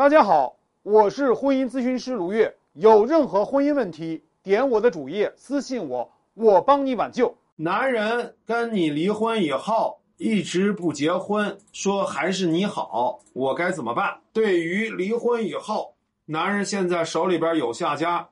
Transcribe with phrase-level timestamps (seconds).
[0.00, 2.56] 大家好，我是婚姻咨询师卢月。
[2.72, 7.36] 有任何婚姻问题，点我的主页私信我，我帮你挽救。
[7.56, 14.18] 男人跟你离婚以后一直不结婚，说还是你好，我该怎么办？
[14.32, 15.94] 对于离婚以后，
[16.24, 18.30] 男人现在手里边有下家，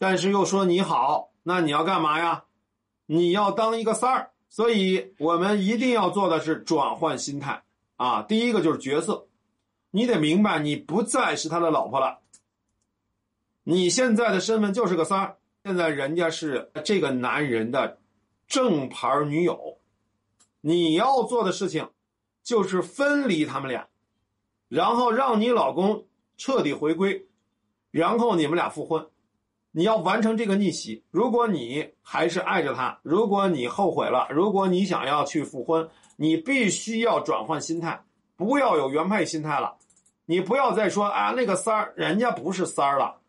[0.00, 2.42] 但是又说你好，那你要干嘛呀？
[3.06, 4.30] 你要当一个三儿。
[4.48, 7.62] 所以我们一定要做的是转换心态
[7.98, 8.22] 啊！
[8.22, 9.28] 第一个就是角色，
[9.96, 12.18] 你得明白，你不再是他的老婆了。
[13.62, 18.00] 你现在的身份就是个三儿，现在人家是这个男人的
[18.48, 19.78] 正牌女友，
[20.60, 21.88] 你要做的事情
[22.42, 23.86] 就是分离他们俩，
[24.68, 26.04] 然后让你老公
[26.36, 27.28] 彻底回归，
[27.92, 29.06] 然后你们俩复婚。
[29.70, 31.04] 你要完成这个逆袭。
[31.12, 38.04] 如果你还是爱着他，如果你后悔了，如果你想要去复婚，你必须要转换心态，
[38.34, 39.76] 不要有原配心态了。
[40.26, 43.20] 你不要再说啊，那个三儿，人家不是三儿了。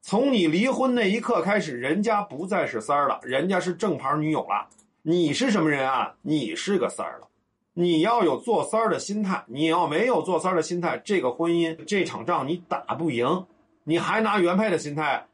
[0.00, 4.68] 从你离婚那一刻开始，人家不再是三儿了，人家是正牌女友了。
[5.02, 6.14] 你是什么人啊？
[6.22, 7.28] 你是个三儿了。
[7.72, 13.46] 你要有做三儿的心态，你要没有做三儿的心态，这个婚姻这场仗你打不赢。
[13.84, 15.26] 你还拿原配的心态。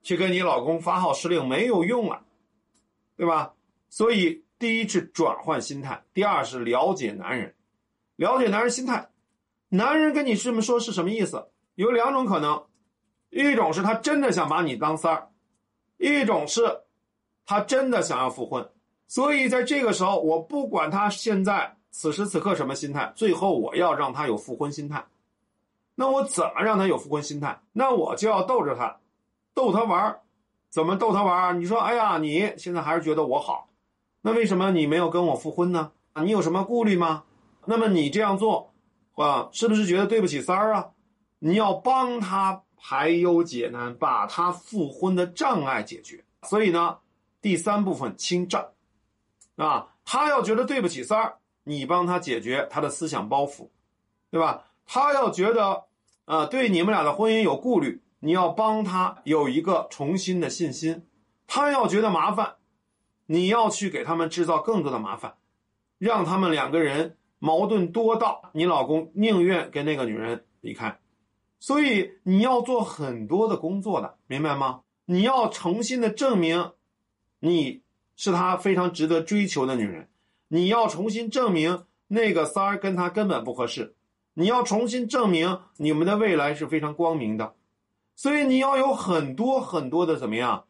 [0.00, 2.20] 去跟你老公发号施令没有用啊，
[3.16, 3.52] 对吧？
[3.90, 7.52] 所以第一是转换心态，第二是了解男人，
[8.14, 9.10] 了解男人心态。
[9.68, 11.48] 男人跟你这么说是什么意思？
[11.74, 12.64] 有两种可能，
[13.30, 15.28] 一种是他真的想把你当三儿，
[15.98, 16.80] 一种是
[17.44, 18.68] 他真的想要复婚。
[19.06, 25.04] 所以在这个时候，我不管他现在此时此刻什么心态，最后我要让他有复婚心态。
[25.94, 27.60] 那我怎么让他有复婚心态？
[27.72, 28.98] 那我就要逗着他。
[29.54, 30.20] 逗他玩儿
[30.70, 33.68] 怎么逗他玩儿你说，哎呀，你现在还是觉得我好，
[34.22, 35.90] 那为什么你没有跟我复婚呢？
[36.22, 37.24] 你有什么顾虑吗？
[37.64, 38.72] 那么你这样做，
[39.22, 40.90] 啊，是不是觉得对不起三儿啊？
[41.40, 46.24] 你要帮他排忧解难，把他复婚的障碍解决。
[46.42, 46.98] 所以呢，
[47.42, 48.68] 第三部分清账，
[49.56, 53.68] 啊，他要觉得对不起三儿，你帮他解决他的思想包袱，
[54.30, 54.64] 对吧？
[54.86, 55.84] 他要觉得，
[56.24, 58.02] 啊，对你们俩的婚姻有顾虑。
[58.20, 61.06] 你要帮他有一个重新的信心，
[61.46, 62.56] 他要觉得麻烦，
[63.26, 65.34] 你要去给他们制造更多的麻烦，
[65.98, 70.98] 让他们两个人矛盾多到你老公宁愿跟那个女人离开，
[71.60, 74.80] 所以你要做很多的工作的，明白吗？
[75.04, 76.72] 你要重新的证明
[77.40, 77.82] 你
[78.16, 80.08] 是他非常值得追求的女人，
[80.48, 83.94] 你要重新证明那个三儿跟他根本不合适，
[84.34, 87.54] 你要重新证明你们的未来是非常光明的。
[88.16, 90.64] 所以你要有很多很多的怎么样，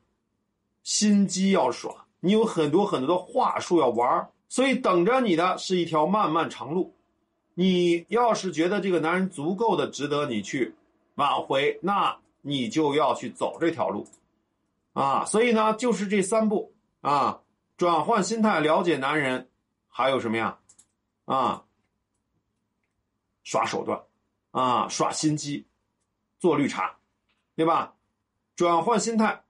[0.82, 6.94] 心机要耍，你有很多很多的话术要玩所以等着你的是一条漫漫长路。
[7.54, 10.75] 你要是觉得这个男人足够的值得你去
[11.16, 14.06] 挽回，那你就要去走这条路，
[14.92, 17.41] 啊，所以呢，就是这三步啊：
[17.76, 19.48] 转换心态，了解男人，
[19.88, 20.58] 还有什么呀？
[21.25, 21.64] 啊，
[23.42, 24.00] 耍手段，
[24.50, 25.66] 啊，耍心机，
[26.38, 26.94] 做绿茶。
[27.56, 27.97] 对吧？
[28.54, 29.42] 转换心态，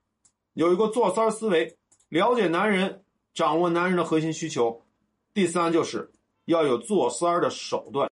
[0.53, 1.77] 有一个做三儿思维，
[2.07, 3.03] 了解男人，
[3.35, 4.81] 掌握男人的核心需求。
[5.39, 6.11] 第三就是
[6.47, 8.11] 要有做三儿的手段。